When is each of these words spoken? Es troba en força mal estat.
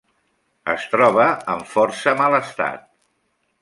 Es 0.73 0.87
troba 0.93 1.27
en 1.57 1.63
força 1.77 2.17
mal 2.25 2.43
estat. 2.43 2.93